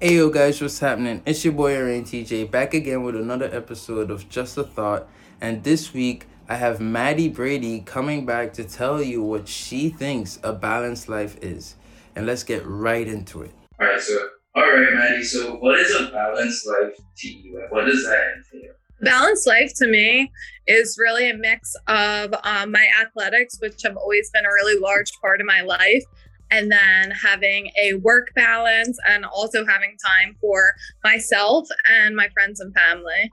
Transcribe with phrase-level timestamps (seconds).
[0.00, 1.22] Hey yo guys, what's happening?
[1.26, 5.08] It's your boy Rain TJ back again with another episode of Just a Thought.
[5.40, 10.38] And this week I have Maddie Brady coming back to tell you what she thinks
[10.44, 11.74] a balanced life is.
[12.14, 13.50] And let's get right into it.
[13.82, 17.60] Alright, so alright Maddie, so what is a balanced life to you?
[17.70, 18.74] What does that entail?
[19.00, 20.30] Balanced life to me
[20.68, 25.10] is really a mix of um, my athletics, which have always been a really large
[25.20, 26.04] part of my life,
[26.50, 30.74] and then having a work balance and also having time for
[31.04, 33.30] myself and my friends and family.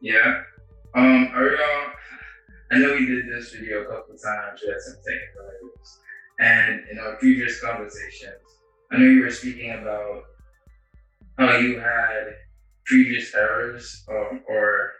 [0.00, 0.42] Yeah.
[0.94, 1.56] Um, are,
[2.70, 4.60] I know we did this video a couple times.
[4.62, 5.98] We had some technical issues.
[6.38, 8.34] And in our previous conversations,
[8.90, 10.24] I know you were speaking about
[11.38, 12.34] how you had
[12.86, 14.92] previous errors um, or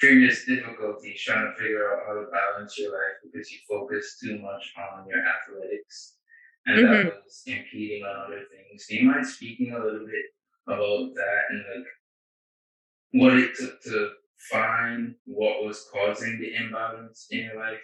[0.00, 4.38] previous difficulties trying to figure out how to balance your life because you focused too
[4.38, 6.16] much on your athletics
[6.66, 7.08] and mm-hmm.
[7.08, 8.86] that was impeding on other things.
[8.88, 10.24] Do you mind speaking a little bit
[10.66, 11.86] about that and like
[13.12, 14.10] what it took to
[14.50, 17.80] find what was causing the imbalance in your life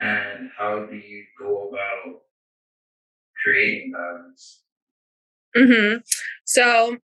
[0.00, 2.20] and how do you go about
[3.42, 4.62] creating balance?
[5.56, 5.98] Mm-hmm.
[6.44, 6.98] So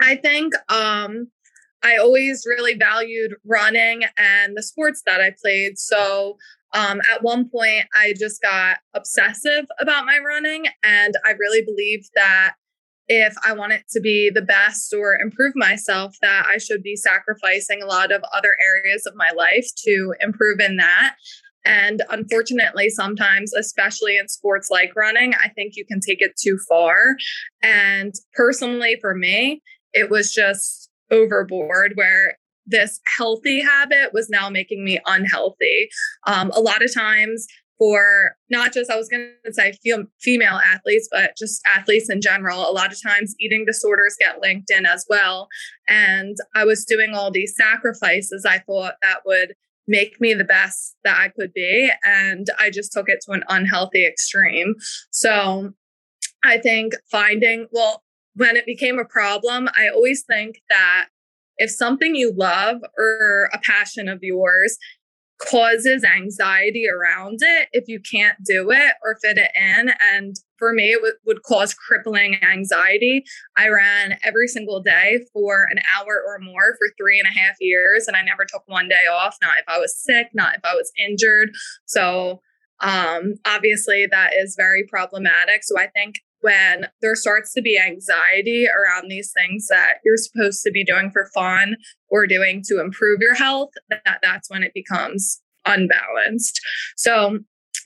[0.00, 1.28] I think um
[1.82, 5.78] I always really valued running and the sports that I played.
[5.78, 6.36] So
[6.74, 10.66] um, at one point, I just got obsessive about my running.
[10.82, 12.54] And I really believed that
[13.08, 17.82] if I wanted to be the best or improve myself, that I should be sacrificing
[17.82, 21.14] a lot of other areas of my life to improve in that.
[21.64, 26.58] And unfortunately, sometimes, especially in sports like running, I think you can take it too
[26.68, 27.16] far.
[27.62, 34.84] And personally, for me, it was just overboard where this healthy habit was now making
[34.84, 35.88] me unhealthy.
[36.26, 37.46] Um, a lot of times,
[37.78, 39.72] for not just, I was going to say
[40.20, 44.70] female athletes, but just athletes in general, a lot of times eating disorders get linked
[44.70, 45.48] in as well.
[45.88, 49.54] And I was doing all these sacrifices I thought that would
[49.86, 51.90] make me the best that I could be.
[52.04, 54.74] And I just took it to an unhealthy extreme.
[55.10, 55.72] So
[56.44, 58.02] I think finding, well,
[58.34, 61.08] when it became a problem, I always think that
[61.56, 64.78] if something you love or a passion of yours
[65.38, 70.72] causes anxiety around it, if you can't do it or fit it in, and for
[70.72, 73.24] me, it w- would cause crippling anxiety.
[73.56, 77.56] I ran every single day for an hour or more for three and a half
[77.60, 80.60] years, and I never took one day off, not if I was sick, not if
[80.64, 81.50] I was injured.
[81.86, 82.40] So,
[82.80, 85.62] um, obviously, that is very problematic.
[85.62, 90.62] So, I think when there starts to be anxiety around these things that you're supposed
[90.62, 91.76] to be doing for fun
[92.08, 96.60] or doing to improve your health, that that's when it becomes unbalanced.
[96.96, 97.38] So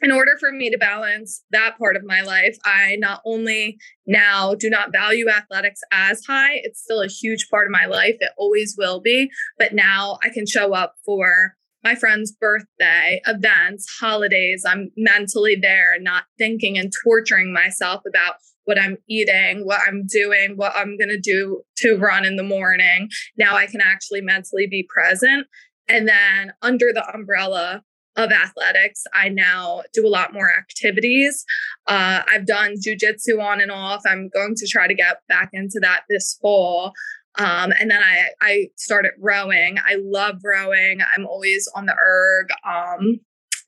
[0.03, 4.55] in order for me to balance that part of my life, I not only now
[4.55, 8.17] do not value athletics as high, it's still a huge part of my life.
[8.21, 9.31] It always will be.
[9.59, 14.65] But now I can show up for my friend's birthday, events, holidays.
[14.67, 20.57] I'm mentally there, not thinking and torturing myself about what I'm eating, what I'm doing,
[20.57, 23.09] what I'm going to do to run in the morning.
[23.37, 25.47] Now I can actually mentally be present.
[25.89, 27.83] And then under the umbrella
[28.17, 31.45] of athletics, I now do a lot more activities.
[31.87, 34.03] Uh, I've done jujitsu on and off.
[34.07, 36.93] I'm going to try to get back into that this fall.
[37.39, 39.79] Um, and then I, I started rowing.
[39.79, 41.01] I love rowing.
[41.17, 42.49] I'm always on the erg.
[42.67, 43.21] Um,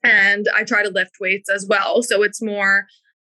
[0.03, 2.03] and I try to lift weights as well.
[2.03, 2.85] So it's more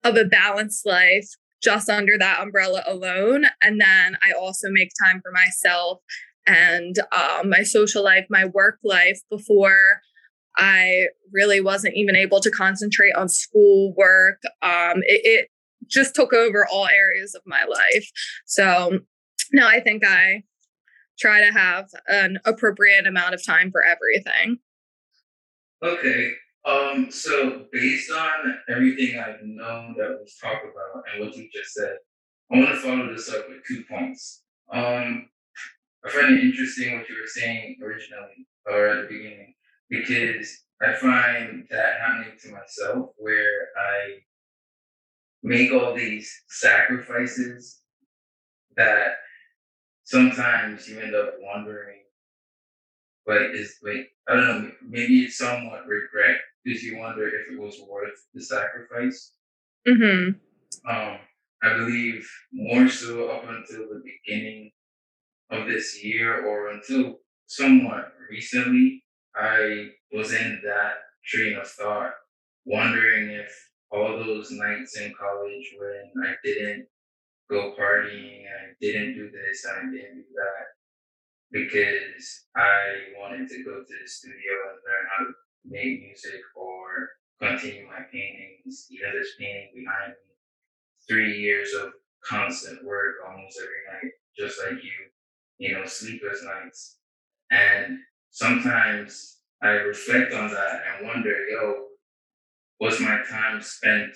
[0.03, 1.29] of a balanced life
[1.63, 3.47] just under that umbrella alone.
[3.63, 6.01] And then I also make time for myself
[6.47, 10.01] and um, my social life, my work life before
[10.57, 14.41] I really wasn't even able to concentrate on school work.
[14.63, 15.49] Um, it, it
[15.87, 18.11] just took over all areas of my life.
[18.47, 19.01] So
[19.53, 20.43] no, I think I
[21.19, 24.59] try to have an appropriate amount of time for everything.
[25.83, 26.33] Okay.
[26.65, 31.75] Um, so based on everything I've known that we've talked about and what you just
[31.75, 31.97] said,
[32.51, 34.43] I want to follow this up with two points.
[34.73, 35.29] Um,
[36.05, 39.55] I find it interesting what you were saying originally or at the beginning
[39.89, 44.19] because I find that happening to myself where I
[45.43, 47.81] make all these sacrifices
[48.77, 49.15] that
[50.07, 51.99] sometimes you end up wondering,
[53.27, 57.61] like, is like I don't know, maybe it's somewhat regret because you wonder if it
[57.61, 59.33] was worth the sacrifice.
[59.87, 60.31] Mm-hmm.
[60.91, 61.19] Um,
[61.63, 64.71] I believe more so up until the beginning
[65.51, 69.05] of this year or until somewhat recently,
[69.35, 70.95] I was in that
[71.25, 72.13] train of thought,
[72.65, 73.53] wondering if
[73.91, 76.89] all those nights in college when I didn't
[77.51, 80.67] go partying I didn't do this I didn't do that
[81.51, 85.33] because I wanted to go to the studio and learn how to
[85.65, 87.09] make music or
[87.41, 88.87] continue my paintings.
[88.89, 90.35] You know, this painting behind me,
[91.09, 91.93] three years of
[92.25, 94.93] constant work almost every night, just like you,
[95.59, 96.99] you know, sleepless nights.
[97.51, 97.99] And
[98.31, 101.85] sometimes I reflect on that and wonder, yo,
[102.81, 104.15] was my time spent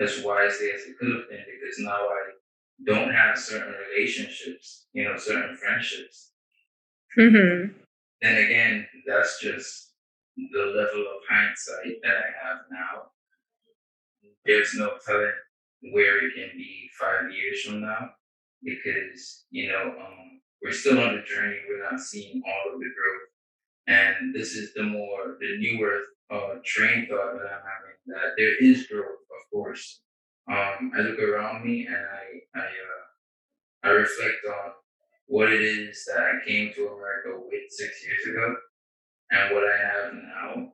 [0.00, 1.44] as wisely as it could have been?
[1.46, 2.30] Because now I
[2.86, 6.32] don't have certain relationships, you know, certain friendships.
[7.18, 7.72] Mm-hmm.
[8.22, 9.92] Then again, that's just
[10.36, 13.02] the level of hindsight that I have now.
[14.44, 15.32] There's no telling
[15.92, 18.10] where it can be five years from now
[18.62, 21.58] because, you know, um, we're still on the journey.
[21.68, 23.27] We're not seeing all of the growth.
[23.88, 26.00] And this is the more, the newer
[26.30, 30.00] uh, train thought that I'm having that there is growth, of course.
[30.50, 34.72] Um, I look around me and I, I, uh, I reflect on
[35.26, 38.56] what it is that I came to America with six years ago
[39.30, 40.72] and what I have now.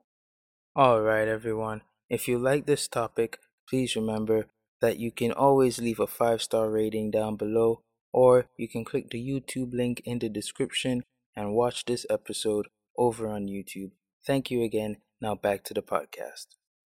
[0.75, 1.81] All right, everyone.
[2.09, 4.47] If you like this topic, please remember
[4.81, 7.81] that you can always leave a five star rating down below,
[8.13, 11.03] or you can click the YouTube link in the description
[11.35, 13.91] and watch this episode over on YouTube.
[14.25, 14.97] Thank you again.
[15.21, 16.47] Now back to the podcast.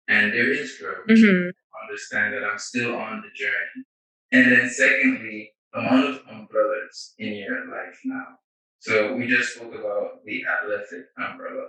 [0.09, 1.07] And there is growth.
[1.09, 1.51] Mm-hmm.
[1.89, 3.85] Understand that I'm still on the journey.
[4.33, 8.39] And then secondly, amount of umbrellas in your life now.
[8.81, 11.67] So we just spoke about the athletic umbrella.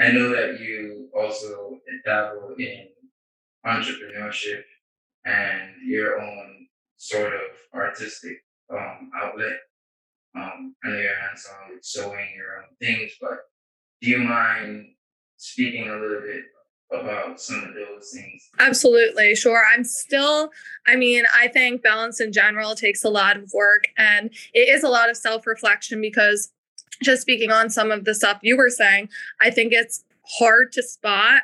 [0.00, 2.88] I know that you also dabble in
[3.66, 4.62] entrepreneurship
[5.24, 6.66] and your own
[6.96, 7.40] sort of
[7.74, 8.38] artistic
[8.72, 9.56] um, outlet.
[10.36, 13.38] Um, I know you're hands on with sewing your own things, but
[14.04, 14.86] do you mind
[15.38, 16.42] speaking a little bit
[16.92, 18.50] about some of those things?
[18.58, 19.62] Absolutely, sure.
[19.72, 20.50] I'm still,
[20.86, 24.84] I mean, I think balance in general takes a lot of work and it is
[24.84, 26.50] a lot of self reflection because
[27.02, 29.08] just speaking on some of the stuff you were saying,
[29.40, 30.04] I think it's
[30.38, 31.42] hard to spot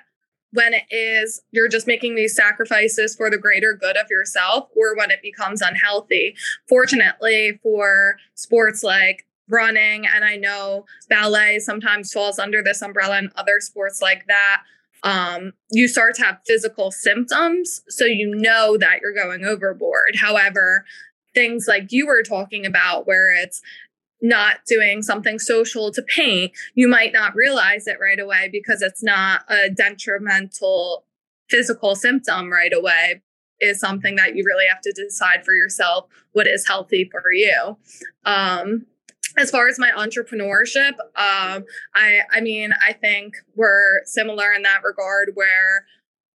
[0.53, 4.97] when it is you're just making these sacrifices for the greater good of yourself or
[4.97, 6.37] when it becomes unhealthy.
[6.69, 13.31] Fortunately, for sports like running, and I know ballet sometimes falls under this umbrella and
[13.37, 14.63] other sports like that.
[15.03, 20.17] Um, you start to have physical symptoms, so you know that you're going overboard.
[20.17, 20.85] However,
[21.35, 23.63] things like you were talking about, where it's
[24.23, 29.03] not doing something social to paint, you might not realize it right away because it's
[29.03, 31.05] not a detrimental
[31.49, 33.23] physical symptom right away
[33.61, 37.77] is something that you really have to decide for yourself what is healthy for you
[38.25, 38.87] um,
[39.41, 41.65] as far as my entrepreneurship um,
[41.95, 45.87] i i mean i think we're similar in that regard where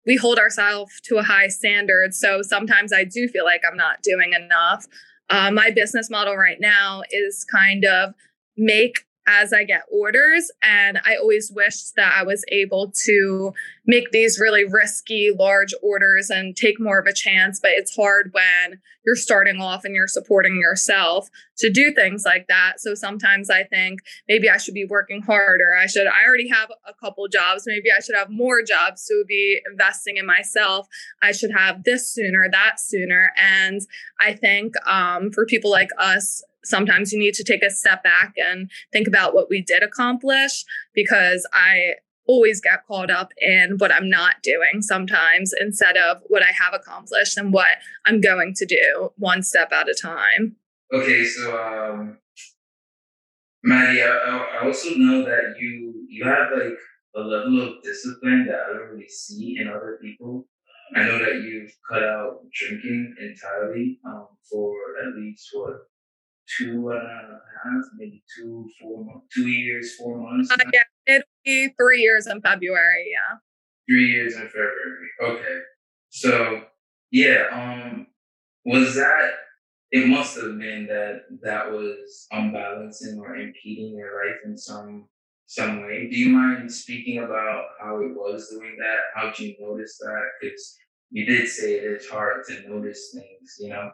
[0.06, 2.14] we hold ourselves to a high standard.
[2.14, 4.86] So sometimes i do feel like i'm not doing enough.
[5.30, 8.14] Uh, my business model right now is kind of
[8.56, 10.50] make as I get orders.
[10.62, 13.52] And I always wished that I was able to
[13.86, 17.60] make these really risky, large orders and take more of a chance.
[17.60, 21.28] But it's hard when you're starting off and you're supporting yourself
[21.58, 22.80] to do things like that.
[22.80, 25.74] So sometimes I think maybe I should be working harder.
[25.78, 27.64] I should, I already have a couple jobs.
[27.66, 30.88] Maybe I should have more jobs to be investing in myself.
[31.22, 33.32] I should have this sooner, that sooner.
[33.36, 33.82] And
[34.20, 38.34] I think um, for people like us, sometimes you need to take a step back
[38.36, 41.94] and think about what we did accomplish because I
[42.26, 46.74] always get caught up in what I'm not doing sometimes instead of what I have
[46.74, 47.68] accomplished and what
[48.06, 50.56] I'm going to do one step at a time.
[50.92, 52.18] Okay, so um,
[53.62, 56.78] Maddie, I, I also know that you you have like
[57.16, 60.46] a level of discipline that I don't really see in other people.
[60.94, 65.88] I know that you've cut out drinking entirely um, for at least what
[66.58, 70.50] two and a half, maybe two, four, two years, four months.
[70.50, 73.10] Uh, yeah, it'll be three years in February.
[73.10, 73.38] Yeah.
[73.88, 75.08] Three years in February.
[75.22, 75.58] Okay.
[76.10, 76.62] So
[77.10, 78.06] yeah, um,
[78.64, 79.30] was that?
[79.90, 85.06] It must have been that that was unbalancing or impeding your life in some
[85.46, 86.08] some way.
[86.10, 89.00] Do you mind speaking about how it was doing that?
[89.14, 90.22] How did you notice that?
[90.40, 90.76] Because
[91.10, 93.90] you did say it is hard to notice things, you know.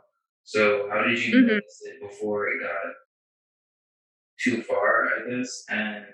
[0.50, 1.46] So how did you mm-hmm.
[1.46, 2.92] notice it before it got
[4.42, 5.62] too far, I guess?
[5.68, 6.04] And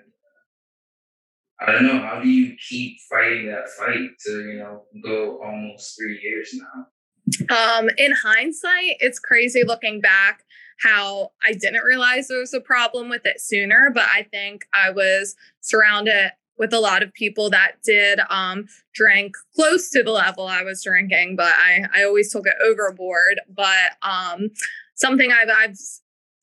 [1.59, 5.97] I don't know, how do you keep fighting that fight to, you know, go almost
[5.97, 7.79] three years now?
[7.79, 10.43] Um, in hindsight, it's crazy looking back
[10.81, 14.91] how I didn't realize there was a problem with it sooner, but I think I
[14.91, 20.47] was surrounded with a lot of people that did um, drink close to the level
[20.47, 23.41] I was drinking, but I, I always took it overboard.
[23.49, 24.49] But um,
[24.95, 25.77] something I've, I've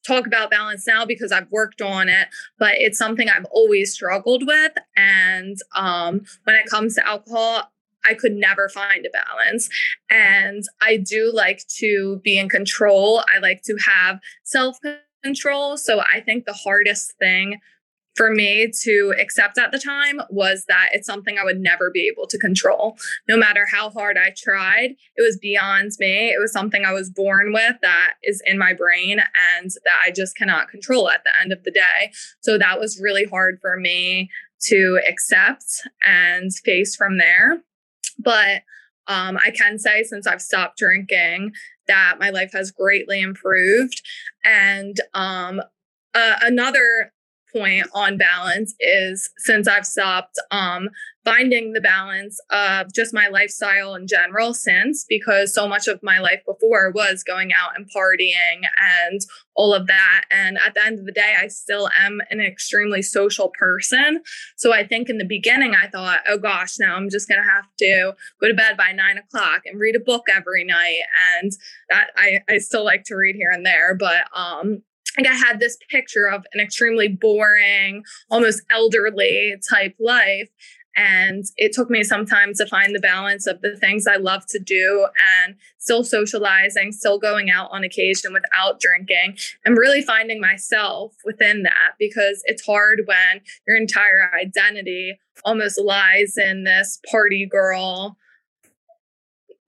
[0.06, 2.28] talk about balance now because I've worked on it,
[2.59, 4.73] but it's something I've always struggled with.
[4.97, 7.73] And um, when it comes to alcohol,
[8.06, 9.68] I could never find a balance.
[10.11, 13.25] And I do like to be in control.
[13.35, 14.78] I like to have self
[15.23, 15.78] control.
[15.78, 17.61] So I think the hardest thing
[18.14, 22.09] for me to accept at the time was that it's something I would never be
[22.09, 22.97] able to control.
[23.28, 26.28] No matter how hard I tried, it was beyond me.
[26.28, 30.11] It was something I was born with that is in my brain and that I
[30.11, 32.12] just cannot control at the end of the day.
[32.40, 34.30] So that was really hard for me
[34.66, 35.64] to accept
[36.06, 37.62] and face from there.
[38.18, 38.62] But
[39.06, 41.52] um, I can say since I've stopped drinking
[41.87, 44.00] that my life has greatly improved.
[44.44, 45.61] And um,
[46.14, 47.12] uh, another
[47.54, 50.88] point on balance is since I've stopped um,
[51.25, 56.18] finding the balance of just my lifestyle in general since because so much of my
[56.18, 58.62] life before was going out and partying
[59.08, 59.20] and
[59.54, 60.25] all of that.
[60.30, 64.20] And at the end of the day I still am an extremely social person.
[64.56, 67.66] So I think in the beginning I thought oh gosh now I'm just gonna have
[67.78, 71.00] to go to bed by nine o'clock and read a book every night.
[71.38, 71.52] And
[71.88, 74.82] that I, I still like to read here and there but um
[75.16, 80.50] like I had this picture of an extremely boring, almost elderly type life.
[80.97, 84.47] And it took me some time to find the balance of the things I love
[84.47, 85.09] to do
[85.44, 91.64] and still socializing, still going out on occasion without drinking, and really finding myself within
[91.64, 98.16] that because it's hard when your entire identity almost lies in this party girl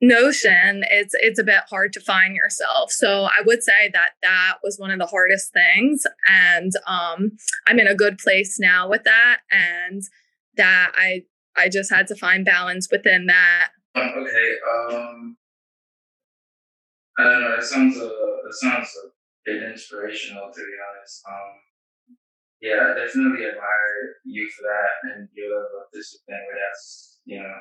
[0.03, 2.91] notion it's it's a bit hard to find yourself.
[2.91, 7.33] So i would say that that was one of the hardest things and um
[7.67, 10.03] i'm in a good place now with that and
[10.57, 11.23] that i
[11.57, 13.71] i just had to find balance within that.
[13.95, 15.37] Um, okay um
[17.19, 19.09] i don't know it sounds a it sounds a
[19.47, 21.23] bit inspirational to be honest.
[21.27, 21.61] Um
[22.61, 27.39] yeah i definitely admire you for that and your level of discipline where that's you
[27.39, 27.55] know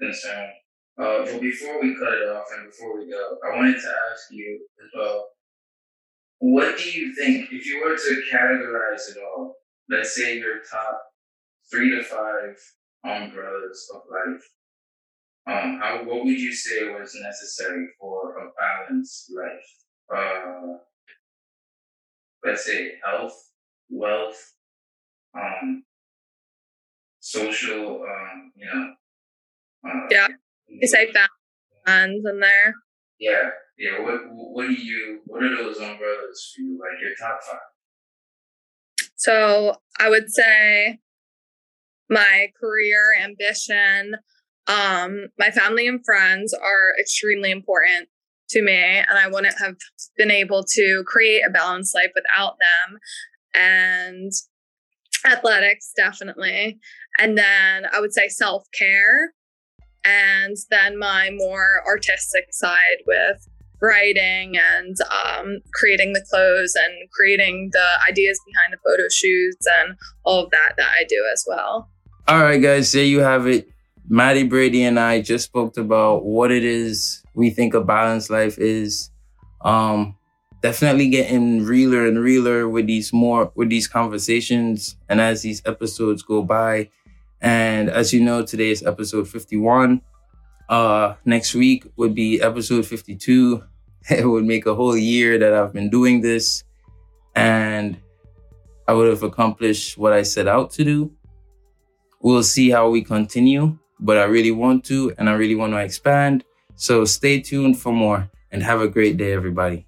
[0.00, 0.52] concerned
[0.98, 4.30] uh, but before we cut it off and before we go, I wanted to ask
[4.30, 5.28] you as well.
[6.38, 9.54] What do you think, if you were to categorize it all,
[9.88, 11.02] let's say your top
[11.70, 12.56] three to five
[13.04, 14.42] umbrellas of life,
[15.46, 20.14] um, how what would you say was necessary for a balanced life?
[20.14, 20.78] Uh,
[22.44, 23.50] let's say health,
[23.88, 24.52] wealth,
[25.34, 25.84] um,
[27.20, 28.92] social, um, you know,
[29.88, 30.28] uh, yeah
[30.80, 31.12] you say
[31.86, 32.74] bands in there.
[33.18, 34.00] Yeah, yeah.
[34.00, 35.20] What what do you?
[35.26, 36.78] What are those umbrellas for you?
[36.80, 39.08] Like your top five?
[39.16, 40.98] So I would say
[42.10, 44.16] my career ambition,
[44.66, 48.08] um, my family and friends are extremely important
[48.50, 49.76] to me, and I wouldn't have
[50.16, 52.98] been able to create a balanced life without them.
[53.54, 54.32] And
[55.24, 56.78] athletics, definitely.
[57.18, 59.32] And then I would say self care
[60.04, 63.48] and then my more artistic side with
[63.80, 69.96] writing and um, creating the clothes and creating the ideas behind the photo shoots and
[70.24, 71.88] all of that that I do as well.
[72.28, 73.68] All right, guys, there you have it.
[74.08, 78.58] Maddie Brady and I just spoke about what it is we think a balanced life
[78.58, 79.10] is.
[79.64, 80.16] Um,
[80.60, 86.22] definitely getting realer and realer with these more with these conversations, and as these episodes
[86.22, 86.88] go by,
[87.42, 90.00] and as you know, today is episode 51.
[90.68, 93.64] Uh, next week would be episode 52.
[94.10, 96.64] It would make a whole year that I've been doing this
[97.36, 97.96] and
[98.88, 101.12] I would have accomplished what I set out to do.
[102.20, 105.78] We'll see how we continue, but I really want to and I really want to
[105.78, 106.42] expand.
[106.74, 109.86] So stay tuned for more and have a great day, everybody.